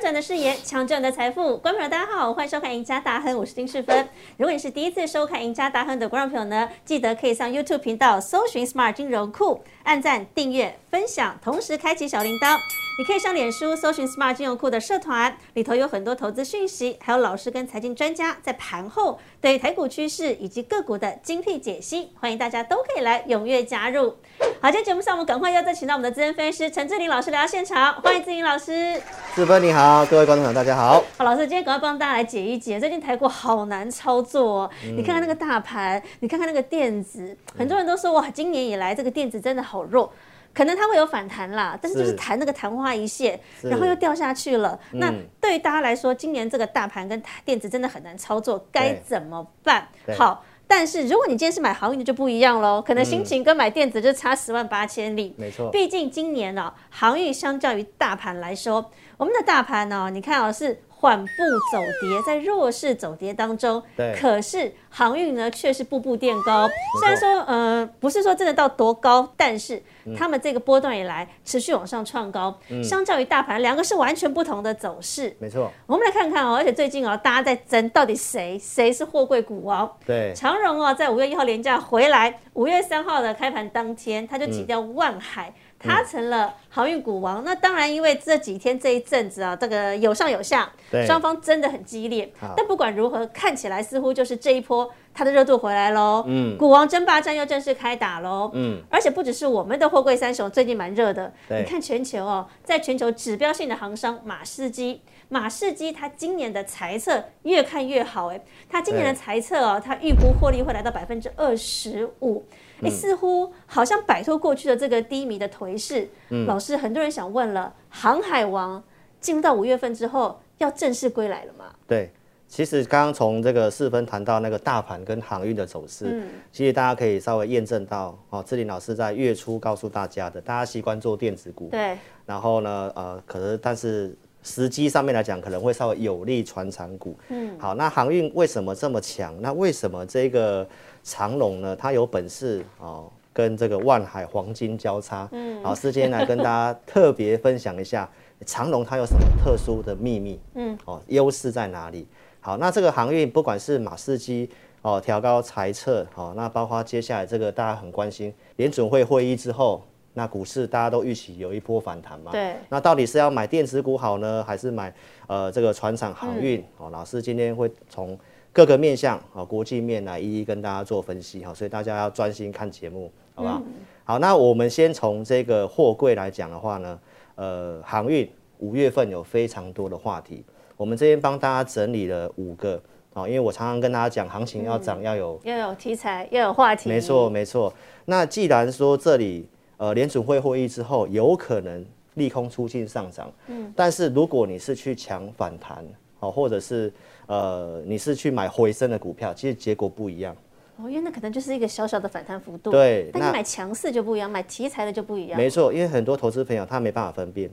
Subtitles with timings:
[0.00, 1.58] 转的誓言，抢救你的财富。
[1.58, 4.08] 观众朋友，大家好，欢迎收看《赢家大亨》，我是丁世芬。
[4.38, 12.58] 如果你是第一次收看《赢家大亨》的观众朋友呢，记得可以上 YouTube 频道搜寻 Smart 金融库，按赞、订阅、分享，同时开启小铃铛。
[12.98, 24.16] 你可以上脸书搜寻 Smart 金融库的社团，里头有很多投资讯息，还有老师跟财经专家在盘后对台股趋势以及个股的精辟解析，欢迎大家都可以来踊跃加入。
[24.60, 29.00] 好，今天节目上我们赶快要再请到我们的资深分析师陈志玲老师来到现场，欢迎志玲老师。
[29.36, 31.02] 志芬你好，各位观众朋友大家好。
[31.16, 34.70] 好，老师今天赶快帮大家来解一解，最近台股好难操作、哦。
[34.96, 40.12] 你看看那个大盘，你看看那个电子，很多人都说哇，今年以来这个电子真的好弱。
[40.52, 44.78] 可能它会有反弹啦，但是就是是弹那个昙花一现，然后又掉下去了。
[44.92, 49.88] 那嗯对于大家来说，今年这个大盘跟电子真的很难操作，该怎么办？
[50.18, 55.34] 好，但是如果你今天是买航运的就不一样喽，可能心情跟买电子就差十万八千里。
[55.38, 61.28] 没错，毕竟今年呢、航运相较于大盘来说，我们的大盘呢、你看哦是缓步
[61.72, 66.68] 走跌，在弱势走跌当中，对可是航运呢却是步步垫高。
[67.00, 75.34] 虽然说呃不是说真的到多高，但是嗯他们这个波段以来持续往上创高，相较于大盘，两个是完全不同的走势。
[75.40, 79.90] 没错，我们来看看哦，而且最近哦，大家在争到底谁谁是货柜股王。
[80.04, 87.42] 对，长荣哦，在五月一号连假回来，五月三号的开盘当天，他就挤掉万海，他成了航运股王。
[87.44, 92.32] 那当然，因为这几天这一阵子啊，这个有上有下，对双方真的很激烈。
[92.56, 96.24] 但不管如何，看起来似乎就是这一波它的热度回来喽。
[96.26, 98.50] 嗯股王争霸战又正式开打喽。
[98.54, 112.44] 嗯，而且不只是我们的货柜三雄最近蛮热的，你看全球哦，在全球指标性的航商马士基，马士基它今年的财测越看越好，哎，它今年的对财测哦，它预估获利会来到百分之二十五，
[112.88, 116.08] 似乎好像摆脱过去的这个低迷的颓势。
[116.28, 118.80] 嗯老师，很多人想问了，航海王
[119.20, 121.64] 进入到五月份之后要正式归来了吗？
[121.88, 122.10] 对。
[122.52, 134.12] 其实刚刚从这个四分谈到那个大盘跟航运的走势，嗯其实大家可以稍微验证到，哦，志玲老师在月初告诉大家的，大家习惯做电子股，对，然后呢，呃，可是但是
[134.42, 137.16] 时机上面来讲，可能会稍微有利船产股。
[137.28, 139.34] 嗯，好，那航运为什么这么强？
[139.40, 140.66] 那为什么这个
[141.02, 141.76] 长龙呢？
[141.76, 145.28] 它有本事哦，跟这个万海黄金交叉。
[145.32, 148.08] 嗯，老师今天来跟大家特别分享一下
[148.46, 150.40] 长龙它有什么特殊的秘密？
[150.54, 152.06] 嗯，哦，优势在哪里？
[152.40, 154.48] 好，那这个航运不管是马士基。
[154.82, 159.84] 哦，调高财测，哦，那包括接下来这个大家很关心联准会会议之后，
[160.14, 162.32] 那股市大家都预期有一波反弹嘛？
[162.32, 164.92] 对那到底是要买电子股好呢，还是买
[165.26, 166.62] 呃这个船厂航运？
[166.78, 168.18] 哦，老师今天会从
[168.52, 173.62] 各个面向哦国际面来一一跟大家做分析哈、所以大家要专心看节目，好不好？
[174.04, 176.98] 好，那我们先从这个货柜来讲的话呢，
[177.36, 178.28] 呃，航运
[178.58, 180.44] 五月份有非常多的话题，
[180.76, 182.80] 我们这边帮大家整理了五个。
[183.12, 186.88] 哦，因为我常常跟大家讲，行情要涨要有要有题材，要有话题。
[186.88, 187.72] 没错，没错。
[188.04, 189.48] 那既然说这里
[189.80, 191.82] 呃联储会会议之后有可能
[192.14, 195.82] 利空出尽上涨，嗯，但是如果你是去抢反弹，
[196.18, 196.92] 哦，或者是
[197.26, 200.36] 呃你是去买回升的股票，其实结果不一样。
[200.76, 202.70] 哦，因为那可能就是一个小小的反弹幅度。
[202.70, 205.38] 对那但你买强势就不一样，买题材的就不一样。
[205.38, 207.50] 没错，因为很多投资朋友他没办法分辨，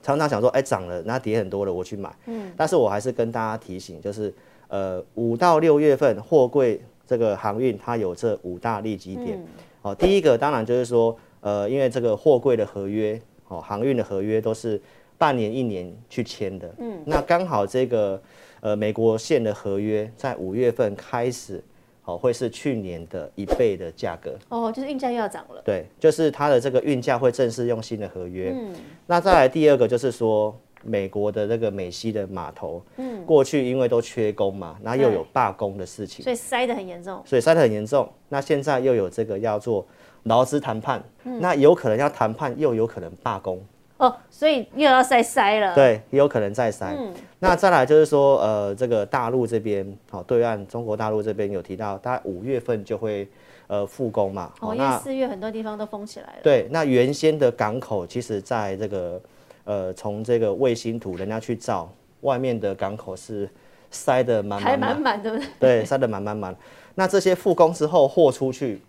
[0.00, 2.14] 常常想说，哎，涨了，那跌很多了，我去买。
[2.26, 4.32] 嗯，但是我还是跟大家提醒，就是
[4.68, 9.44] 呃，五到六月份货柜这个航运它有这五大利基点。
[9.82, 14.80] 哦，第一个当然就是说，呃，因为这个货柜的合约，哦，航运的合约都是
[15.16, 16.72] 半年一年去签的。
[16.78, 18.20] 嗯，那刚好这个
[18.60, 21.62] 呃美国线的合约在五月份开始，
[22.04, 24.36] 哦，会是去年的一倍的价格。
[24.48, 25.60] 哦，就是运价又要涨了。
[25.64, 28.52] 对，就是它的这个运价会正式用新的合约。
[28.54, 28.74] 嗯，
[29.06, 37.20] 那再来第二个就是说，美国的那个美西的码头，嗯，过去因为都缺工嘛，那又有罢工的事情，所以塞得很严重。
[37.24, 38.08] 所以塞得很严重。
[38.28, 39.86] 那现在又有这个要做
[40.24, 43.60] 劳资谈判，那有可能要谈判，又有可能罢工。
[43.96, 46.96] 哦，所以又要再塞了。，对，也有可能再塞。
[47.40, 53.28] 那再来就是说，呃，这个大陆这边，好、对岸中国大陆这边有提到，大概五月份就会
[53.66, 54.52] 呃复工嘛。
[54.60, 56.38] 哦，因为四月很多地方都封起来了。
[56.44, 59.20] 对，那原先的港口，其实在这个
[59.64, 63.50] 呃，从这个卫星图人家去照，外面的港口是
[63.90, 65.46] 塞得满还满满，满满，对不对？
[65.58, 66.54] 对，塞得满满满。
[66.94, 68.80] 那这些复工之后，货出去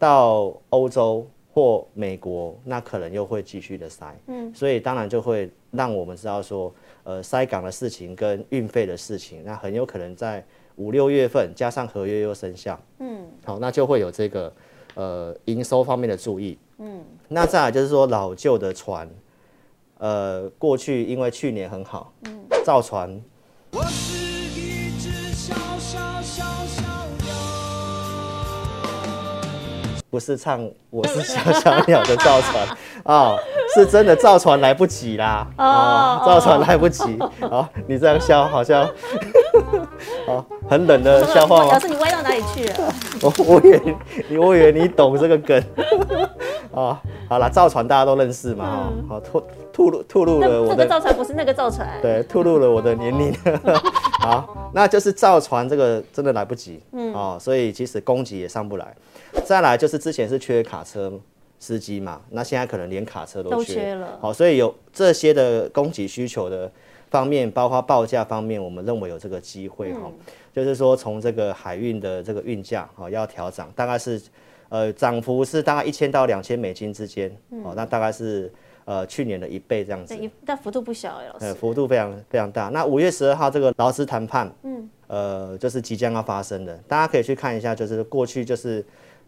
[0.00, 4.16] 到欧洲或美国，那可能又会继续的塞。
[4.28, 6.74] 嗯，所以当然就会让我们知道说，
[7.04, 10.42] 呃，塞港的事情跟运费的事情，那很有可能在
[10.76, 12.80] 五六月份加上合约又生效。
[12.98, 14.50] 嗯，好，那就会有这个
[14.94, 16.58] 呃营收方面的注意。
[16.78, 19.08] 嗯，那再来就是说老旧的船。
[19.98, 23.22] 呃，过去因为去年很好，嗯，造船。
[23.72, 24.29] 我是
[30.10, 30.60] 不是唱
[30.90, 32.66] 我是小小鸟的造船
[33.04, 33.36] 啊，
[33.74, 38.84] 是真的造船来不及啦，哦，造船来不及，好，你这样笑好像，
[40.26, 41.72] 好， 很冷的笑话吗？
[41.72, 42.92] 老师，你歪到哪里去了？
[43.22, 43.96] 我我以为
[44.28, 45.62] 你，我以为你懂这个梗，
[46.74, 49.42] 啊，好了，造船大家都认识嘛，好，吐。
[49.72, 53.32] 吐露吐露了我的造船不是那个造船，对，吐露了我的年龄。
[54.20, 58.94] 好，那就是造船这个真的来不及，嗯哦，所以其实供给也上不来。
[59.44, 61.10] 再来就是之前是缺卡车
[61.58, 64.18] 司机嘛，那现在可能连卡车都缺了。
[64.20, 66.70] 好，所以有这些的供给需求的
[67.10, 70.10] 方面，包括报价方面，我们认为有这个机会哈，
[70.52, 74.20] 就是说从这个海运的这个运价哈要调涨，大概是
[74.68, 77.34] 呃涨幅是大概一千到两千美金之间，
[77.64, 78.52] 哦，那大概是。
[78.84, 81.44] 呃，去年的一倍这样子，但幅度不小哎，老师。
[81.44, 82.68] 呃，幅度非常非常大。
[82.70, 88.84] 那五月十二号这个劳资谈判，嗯，呃，就是即将要发生的，大家可以去看一下，就是过去就是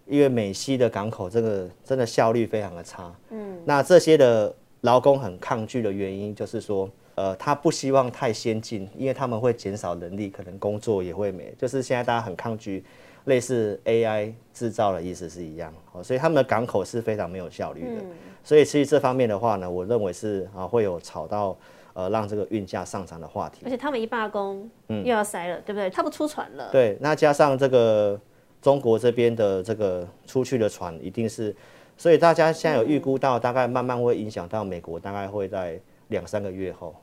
[0.07, 12.85] 因为美西的港口这个真的效率非常的差，嗯，那这些的劳工很抗拒的原因就是说，呃，他不希望太先进，因为他们会减少能力，可能工作也会没，就是现在大家很抗拒
[13.27, 18.03] 类似 AI 制造的意思是一样，哦，所以他们的港口是非常没有效率的。
[18.45, 21.57] 所以，其实这方面的话呢，我认为是啊，会有炒到
[21.95, 23.63] 呃让这个运价上涨的话题。
[23.65, 25.89] 而且他们一罢工，嗯，又要塞了，对不对？
[25.89, 26.69] 他不出船了。
[26.73, 28.21] 对，那加上这个
[28.61, 31.55] 中国这边的这个出去的船，一定是，
[31.97, 36.95] 所以大家现在有预估到，大概慢慢会影响到美国，大概会在两三个月后。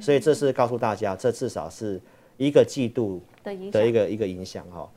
[0.00, 2.00] 所以这是告诉大家，这至少是
[2.36, 3.22] 一个季度
[3.70, 4.90] 的一个一个影响哈。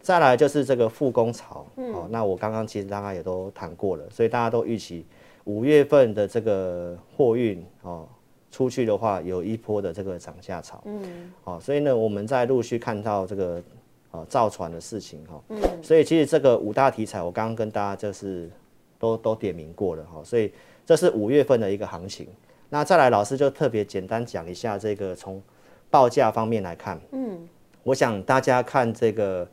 [0.00, 5.04] 再来就是这个复工潮，嗯哦，那我刚刚其实大家也都谈过了，所以大家都预期。
[5.48, 8.06] 五月份的这个货运哦，
[8.50, 13.62] 出去的话有一波的这个涨价潮，嗯，好，所以呢，我们在陆续看到这个
[14.10, 18.50] 呃造船的事情哈，嗯，所以其实这个五大题材我刚刚跟大家就是
[18.98, 20.52] 都都点名过了哈，所以
[20.84, 22.28] 这是五月份的一个行情。
[22.68, 25.42] 那再来，老师就特别简单讲一下这个从
[25.88, 27.48] 报价方面来看，嗯，
[27.82, 29.48] 我想大家看这个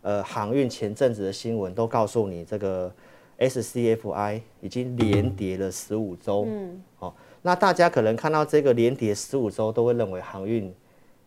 [0.00, 2.90] 呃航运前阵子的新闻都告诉你这个。
[3.38, 10.72] SCFI 已经连跌了十五周，嗯，哦，那大家可能看到这个连跌十五周，都会认为航运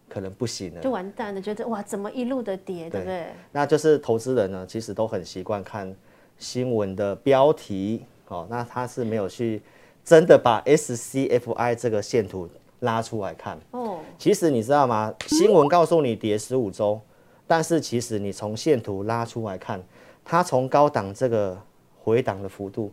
[0.09, 3.27] 可能不行了，就完蛋了，觉得哇，怎么一路的跌，对不对？
[3.51, 5.93] 那就是投资人呢，其实都很习惯看
[6.37, 9.61] 新闻的标题，哦，那他是没有去
[10.05, 12.49] 真的把 SCFI 这个线图
[12.79, 15.13] 拉出来看，哦，其实你知道吗？
[15.27, 17.01] 新闻告诉你跌十五周，
[17.45, 19.83] 但是其实你从线图拉出来看，
[20.23, 21.61] 它从高档这个。
[22.07, 22.89] 回档的幅度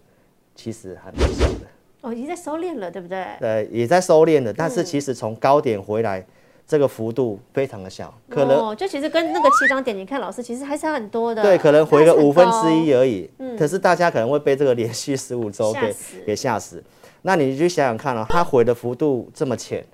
[0.57, 1.67] 其实还蛮小的
[2.01, 3.25] 哦，已经在收敛了，对不对？
[3.39, 6.27] 对，也在收敛了，但是其实从高点回来，
[6.67, 11.41] 这个幅度非常的小，可能哦就其实跟那个起涨点，你看老师其实还差很多的。
[11.45, 13.31] 对，可能回个五分之一而已。
[13.39, 13.57] 嗯。
[13.57, 15.95] 可是大家可能会被这个连续十五周给
[16.27, 16.83] 给吓死。
[17.23, 19.87] 那你就想想看哦，它回的幅度这么浅，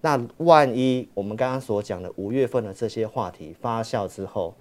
[0.00, 4.54] 那万一我们刚刚所讲的五月份的这些话题发酵之后。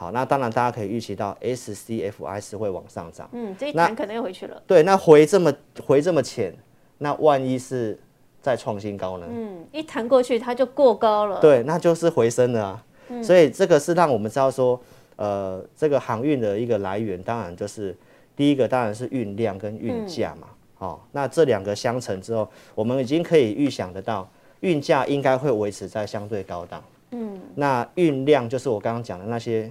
[0.00, 3.28] 好，那当然大家可以预期到 SCFI 是会往上涨。
[3.32, 4.62] 嗯，这一弹可能又回去了。
[4.66, 5.52] 对，那回这么
[5.84, 6.54] 回这么浅，
[6.96, 8.00] 那万一是
[8.40, 9.26] 再创新高呢？
[9.28, 11.38] 嗯，一弹过去它就过高了。
[11.42, 12.84] 对，那就是回升了啊。
[13.22, 14.80] 所以这个是让我们知道说，
[15.16, 17.94] 呃，这个航运的一个来源，当然就是
[18.34, 20.46] 第一个当然是运量跟运价嘛。
[20.76, 24.26] 好，那这两个相乘之后，我们已经可以预想得到，
[24.60, 26.82] 运价应该会维持在相对高档。
[27.10, 29.70] 嗯，那运量就是我刚刚讲的那些。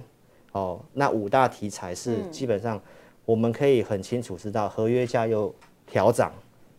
[0.52, 2.80] 哦，那五大题材是基本上
[3.24, 5.54] 我们可以很清楚知道合约价又
[5.86, 6.32] 调涨，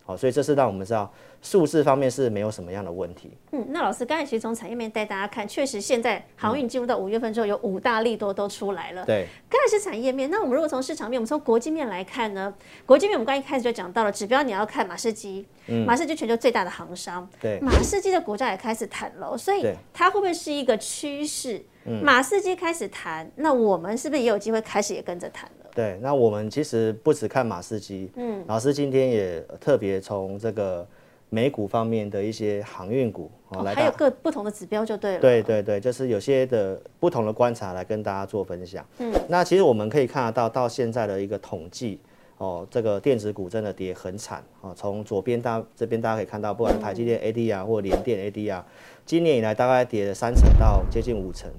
[0.04, 1.12] 好，所以这是让我们知道
[1.42, 3.32] 数字方面是没有什么样的问题。
[3.52, 9.06] 嗯，那老师刚才其实从产业面带大家看，确实现在航运进入到五月份之后，有五大利多都出来了。
[9.06, 12.54] 对，刚才是产业面，那我们如果从市场面，我们从国际面来看呢？
[12.86, 15.46] 国际面我们刚一开始就讲到了指标，你要看马士基，
[15.88, 21.64] 马士基全球最大的航商，对，马士基的股价也开始弹了，所以它会不会是一个趋势？
[22.04, 25.70] 马士基开始谈，那我们是不是也有机会开始也跟着谈了？
[25.74, 30.86] 对，那我们其实不只看马士基，嗯，老师今天也特别从这个
[31.30, 35.20] 美股方面的一些航运股哦，还有各不同的指标就对了。
[35.20, 38.86] 对对对，就是有些的不同的观察来跟大家做分享。
[39.00, 42.00] 嗯，那其实我们可以看得到，到现在的一个统计
[42.38, 44.74] 哦，这个电子股真的跌很惨啊。
[44.76, 48.66] 从左边大这边大家可以看到，不管台积电 AD 啊，或联电 AD 啊，
[49.06, 51.50] 今年以来大概跌了三成到接近五成。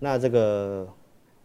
[0.00, 0.88] 那这个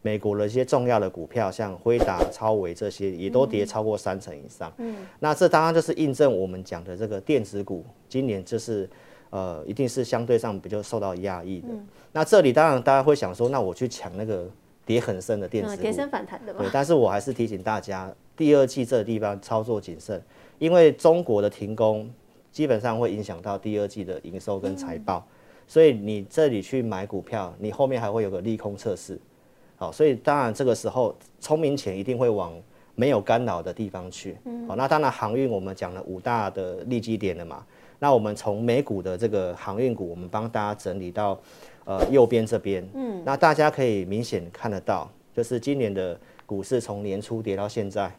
[0.02, 4.72] 美国的一些重要的股票，像辉达、超维这些，也都跌超过三成以上。
[4.78, 8.90] 嗯，那这当然就是印证我们讲的这个电子股今年就是
[9.32, 11.68] 呃，一定是相对上比较受到压抑的。
[12.14, 14.48] 那这里当然大家会想说，那我去抢那个
[14.86, 16.60] 跌很深的电子股，跌升反弹的嘛。
[16.62, 20.24] 对，但是我还是提醒大家，第二季这个地方操作谨慎，
[20.60, 22.10] 因为中国的停工
[22.52, 25.28] 基本上会影响到第二季的营收跟财报。
[25.68, 29.20] 所以你这里去买股票，你后面还会有个利空测试，
[29.76, 32.54] 好，所以当然这个时候聪明钱一定会往
[32.94, 37.66] 没有干扰的地方去，好，那当然航运我们讲了五大的利基点了嘛，
[38.00, 41.40] 那我们从美股的这个航运股，我们帮大家整理到
[41.84, 48.12] 呃右边这边，嗯，那大家可以明显看得到，就是今年的股市从年初跌到现在。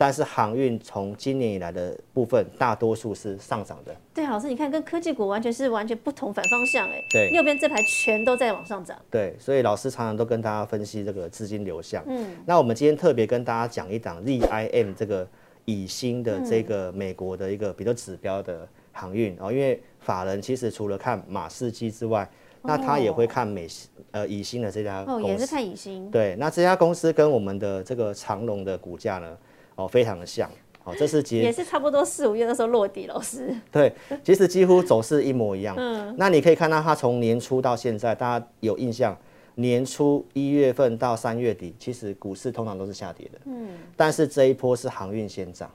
[0.00, 3.92] 但是航运从今年以来的部分，大多数是上涨的。
[4.14, 7.04] 对，老师，你看跟科技股完全是完全不同反方向哎。
[7.10, 8.96] 对，右边这排全都在往上涨。
[9.10, 12.04] 对，所以老师常常都跟大家分析这个资金流向。
[12.06, 15.28] 嗯，那我们今天特别跟大家讲一档 ZIM 这个
[15.64, 22.30] 以新的这个美国的一个比较指标的航运哦，因为法人其实除了看马士基之外，
[22.62, 23.66] 那他也会看美
[24.12, 26.08] 呃以新的这家哦，也是看以新。
[26.08, 29.36] 对，那这家公司跟我们的这个长隆的股价呢？
[29.78, 30.50] 哦，非常的像，
[30.82, 33.54] 哦，这是也是差不多四五月的时候落地，老师。
[33.70, 33.92] 对，
[34.24, 35.76] 其实几乎走势一模一样。
[35.78, 39.16] 嗯，那你可以看到它从年初到现在，大家有印象，
[39.54, 43.38] 年初一月份到三月底，其实股市通常都是下跌的。
[43.44, 45.70] 嗯，但是这一波是航运先涨。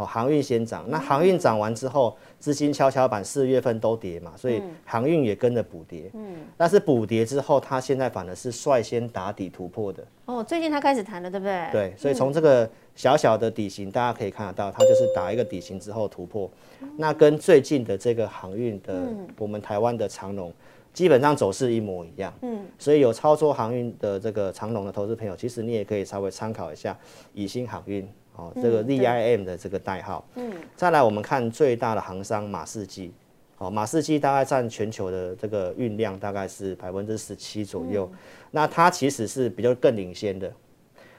[0.00, 0.04] 对。
[0.04, 6.10] 哦，航运先涨，那航运涨完之后，资金跷跷板四月份都跌嘛，所以航运也跟着补跌。
[6.14, 10.02] 嗯，但是补跌之后，它现在反而是率先打底突破的。
[10.24, 11.68] 哦，最近它开始弹了，对不对？
[11.72, 16.50] 对，所以从这个小小的底型，大家可以看得到，它就是打一个底型之后突破。
[16.96, 20.52] 那跟最近的这个航运的，我们台湾的长龙，
[20.94, 22.32] 基本上走势一模一样。
[22.42, 26.96] 嗯，所以有操作航运的这个长龙的投资朋友，其实你也可以稍微参考一下
[27.34, 28.08] 以新航运。
[28.40, 30.26] 哦，这个 ZIM 的这个代号。
[30.36, 33.12] 嗯，再来我们看最大的航商马士基。
[33.58, 38.10] 哦，马士基大概占全球的这个运量大概是百分之十七左右。
[38.52, 40.50] 那它其实是比较更领先的。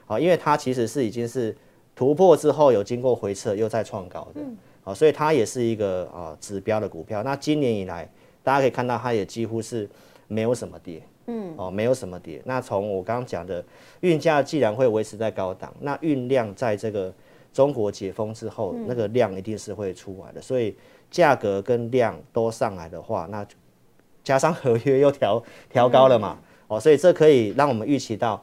[0.04, 1.56] 好，因为它其实是已经是
[1.94, 4.40] 突破之后有经过回撤又再创高的。
[4.82, 7.22] 好，所以它也是一个啊指标的股票。
[7.22, 8.10] 那今年以来，
[8.42, 9.88] 大家可以看到它也几乎是
[10.26, 11.00] 没有什么跌。
[11.26, 12.42] 嗯，哦，没有什么跌。
[12.44, 13.64] 那从我刚刚讲的
[14.00, 17.12] 运价既然会维持在高档，那运量在这个
[17.52, 20.42] 中国解封之后，那个量一定是会出来的。
[20.42, 20.76] 所以
[21.10, 23.46] 价格跟量都上来的话，那
[24.24, 28.42] 加上合约又调调高了嘛，哦，所以这可以让我们预期到，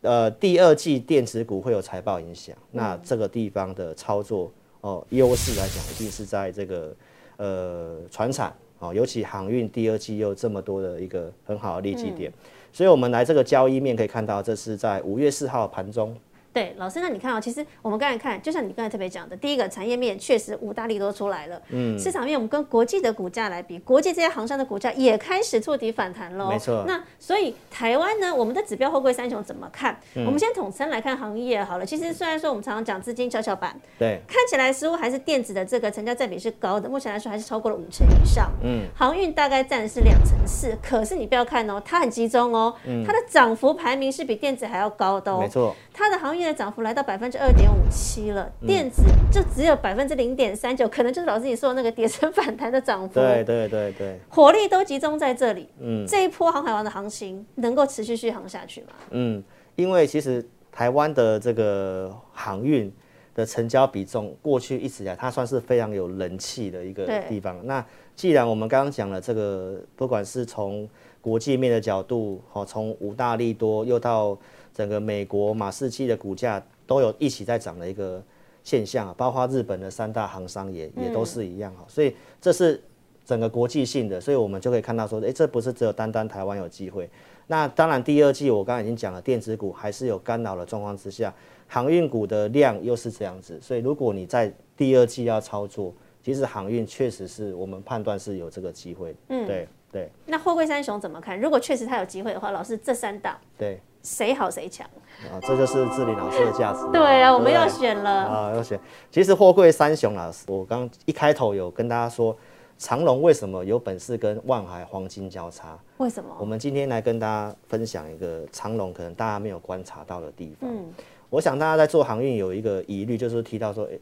[0.00, 2.56] 呃，第二季电子股会有财报影响。
[2.70, 6.94] 那这个地方的操作哦，优势来讲，一定是在这个
[7.36, 8.52] 呃船产。
[8.82, 12.32] 哦，尤其航运第二季又这么多的一个很好的利基点，
[12.72, 16.16] 所以我们来这个交易面可以看到，这是在五月四号盘中。
[16.52, 26.84] 对，老师，那你看啊，其实我们刚才看，就像你刚才特别讲的，第一个产业面确实五大利都出来了，嗯，市场面我们跟国际的股价来比，国际这些航商的股价也开始触底反弹喽，没错。
[26.86, 29.98] 那所以台湾呢，我们的指标后贵三雄怎么看？
[30.14, 31.86] 我们先统称来看行业好了。
[31.86, 42.74] 其实虽然说我们常常讲资金跷跷板，对，看起来似乎还是电子的这个成交占比是高的，目前来说还是超过了五成以上，嗯，航运大概占的是两成四，可是你不要看哦，它很集中哦，
[43.06, 47.22] 它的涨幅排名是比电子还要高的哦，没错，它的行业的涨幅来到百。
[47.22, 53.14] 分之二点五七了，电子就只有百分之零点三九，可能就是老师你说的那个跌升反弹的涨幅。
[53.14, 55.68] 对对对对，火力都集中在这里。
[55.78, 58.88] 嗯，这一波航海王的行情能够持续续航下去吗？
[59.10, 59.40] 嗯，
[59.76, 62.92] 因为其实台湾的这个航运
[63.36, 67.64] 的成交比重，过去一直以来它算是非常有人气的一个地方。
[67.64, 70.88] 那既然我们刚刚讲了这个，不管是从
[71.22, 74.36] 国际面的角度，好，从五大利多又到
[74.74, 76.62] 整个美国马士基的股价。
[76.84, 78.22] 都有一起在涨的一个
[78.62, 82.82] 现象啊，包括日本的三大行商也也都是一样哈，所以这是
[83.24, 87.08] 整个国际性的，所以我们就可以看到说，哎，这不是只有单单台湾有机会。
[87.46, 91.32] 那当然第二季我刚刚已经讲了，电子股还是有干扰的状况之下，
[91.66, 99.14] 航运股的量又是这样子，所以如果你在第二季要操作，其实航运确实是我们判断是有这个机会。
[99.28, 100.10] 嗯，对对。
[100.26, 101.38] 那货柜三雄怎么看？
[101.38, 103.78] 如果确实他有机会的话，老师这三档对。
[104.02, 104.84] 谁好谁强
[105.30, 105.38] 啊？
[105.42, 106.80] 这就是志玲老师的价值。
[106.92, 108.76] 对啊，我们要选了啊，要选。
[109.12, 112.36] 其实货柜三雄老师，我刚一开头有跟大家说，
[112.76, 115.78] 长隆为什么有本事跟万海黄金交叉？
[115.98, 116.36] 为什么？
[116.40, 120.68] 我们今天来跟大家分享一个长隆可能大家没有观察到的地方。
[120.68, 120.92] 嗯，
[121.30, 123.98] 我想大家在做航运有一个疑虑，就是提到说，哎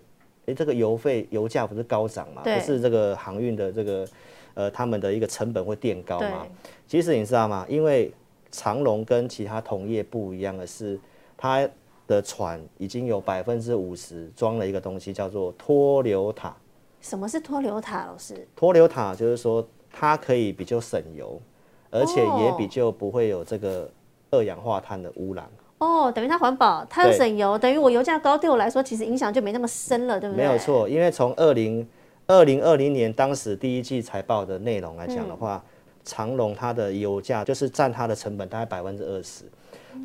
[0.47, 2.41] 哎，这个油费油价不是高涨嘛？
[2.43, 4.09] 不是这个航运的这个
[4.61, 6.47] 呃他们的一个成本会垫高嘛？
[6.87, 7.65] 其实你知道吗？
[7.67, 8.13] 因为
[8.51, 11.01] 长龙跟其他同业不一样的是，
[11.37, 11.67] 它
[12.07, 16.55] 的船已经有百分之五十装了一个东西，叫做脱硫塔。
[17.01, 18.05] 什么是脱硫塔？
[18.05, 21.41] 老师，脱硫塔就是说它可以比较省油，
[21.91, 23.91] 而且也比较不会有这个
[24.31, 25.49] 二氧化碳的污染。
[25.79, 30.45] 哦，等于它环保，它又省油，等于我油价高，对我来说其实影响就没那么深了，对不对？
[30.45, 31.89] 没有错，因为从二零
[32.31, 35.61] 二零二零年当时第一季财报的内容来讲的话，
[36.05, 39.43] 长隆它的油价就是占它的成本大概百分之二十，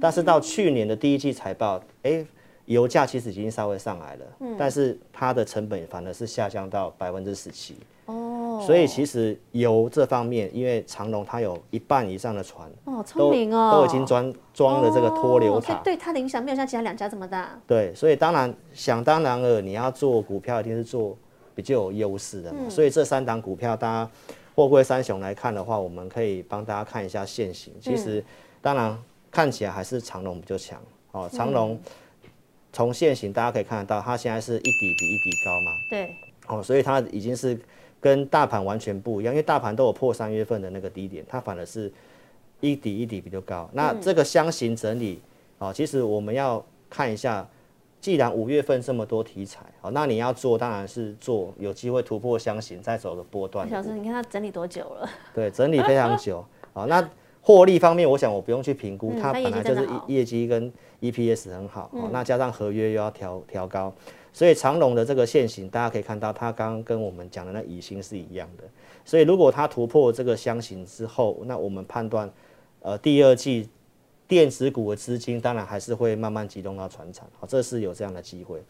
[0.01, 2.25] 但是到去年的第一季财报，哎，
[2.65, 4.25] 油价其实已经稍微上来了，
[4.57, 7.75] 但是它的成本反而是下降到百分之十七。
[8.05, 8.33] 哦
[8.65, 17.49] 所以其实油这方面，因为长隆它有一半以上的船哦，聪明哦，都已经装装了这个脱硫塔，对它的影响没有像其他两家这么大。
[17.67, 21.15] 对，所以当然想当然了，你要做股票一定是做
[21.55, 22.69] 比较有优势的嘛。
[22.69, 24.11] 所以这三档股票，大家
[24.53, 27.73] 货柜三雄来看的话，我们可以帮大家看一下现形。
[27.81, 28.23] 其实
[28.61, 28.95] 当然
[29.31, 30.81] 看起来还是长隆比较强
[31.11, 31.29] 哦。
[31.31, 31.79] 长隆
[32.73, 35.71] 从现形大家可以看得到，它现在是一底比一底高嘛。
[35.89, 36.15] 对。
[36.47, 37.57] 哦，所以它已经是。
[38.01, 41.91] 跟大盘完全不一样，因为大盘都有破三月份的那个低点，它反而是
[42.59, 43.67] 一底一底比较高。
[43.73, 45.19] 那这个箱型整理
[45.57, 47.47] 啊，其实我们要看一下，
[48.05, 53.67] 既然五月份这么多题材，好，那你要做当然是做有机会突破箱型，再走个波段。
[53.67, 55.09] 小师，你看它整理多久了？
[55.33, 56.45] 对，整理非常久。
[56.71, 57.09] 好，那
[57.41, 60.71] 获利方面，我想我不用去评估，它本来就是业绩跟
[61.01, 63.91] EPS 很好，那加上合约又要调调高。
[64.31, 68.65] 所以长龙的这个线型，大家可以看到，它刚刚跟我们讲的那乙星是一样的。
[69.03, 72.29] 所以如果它突破这个箱型之后，那我们判断，
[72.81, 73.67] 呃，第二季
[74.27, 78.61] 电子股的资金当然还是会慢慢集中到船厂，好，这是有这样的机会。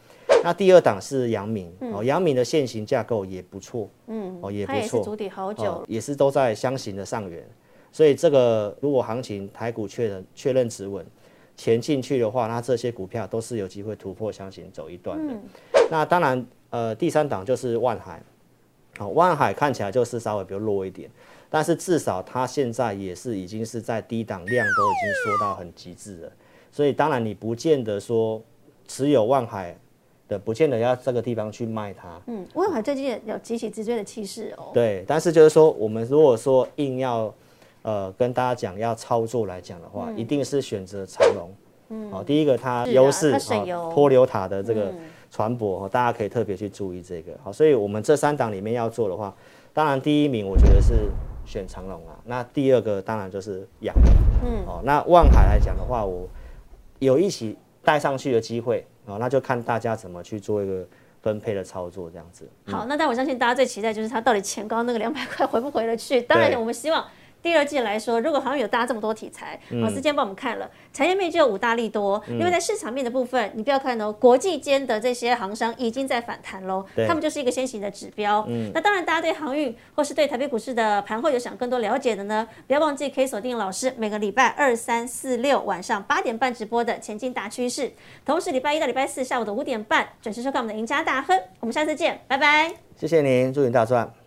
[0.43, 7.47] 那第二档是阳明，哦，阳明的现行架构也不错，嗯，哦，也不错，也是主底好久，也是都在箱型的上缘。
[7.91, 11.05] 所以这个如果行情台股确认确认止稳。
[11.57, 15.33] 钱进去的话，那这些股票都是有机会突破箱型走一段的。
[15.89, 18.21] 那当然，呃，第三档就是万海，
[18.97, 21.09] 好，万海看起来就是稍微比较弱一点，
[21.55, 26.31] 但是至少它现在也是已经是在低档量都已经缩到很极致了。
[26.69, 28.41] 所以当然你不见得说
[28.89, 29.73] 持有万海
[30.27, 32.19] 的，不见得要这个地方去卖它。
[32.27, 34.71] 嗯，万海最近有集起直追的气势哦。
[34.73, 37.33] 对，但是就是说，我们如果说硬要。
[37.87, 41.53] 呃，跟大家讲要操作来讲的话，一定是选择长龙。
[41.89, 43.37] 嗯，好，第一个它优势，
[43.93, 44.91] 脱流塔的这个
[45.29, 47.33] 船舶，大家可以特别去注意这个。
[47.43, 49.31] 好，所以我们这三档里面要做的话，
[49.71, 51.11] 当然第一名我觉得是
[51.45, 52.19] 选长龙啊。
[52.25, 53.95] 那第二个当然就是阳。
[54.43, 56.27] 嗯，哦，那望海来讲的话，我
[56.99, 60.85] 有一起带上去的机会哦，那就看大家怎么去做一个
[61.21, 62.49] 分配的操作这样子。
[62.65, 66.21] 好，那但我相信大家最期待就是它到底前高那个两百块回不回得去？
[66.21, 67.05] 当然，我们希望。
[67.45, 78.43] 第二季来说，如果好像有搭这么多题材，老师今天帮我们看了产业面就有五大利多，因为在市场面的部分，你不要看哦，国际间的这些航商已经在反弹喽，他们就是一个先行的指标。
[78.73, 87.91] 那当然，大家对航运或是对台北股市的盘后有想更多了解的呢，不要忘记可以锁定老师每个礼拜二、三、四、六晚上八点半直播的前进大趋势，
[88.25, 91.39] 同时礼拜一到礼拜四下午的五点半准时收看我们的赢家大亨。
[91.59, 92.73] 我们下次见，拜拜。
[92.97, 94.24] 谢谢您，祝您大赚。